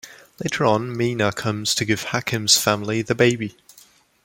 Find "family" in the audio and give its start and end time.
2.57-3.03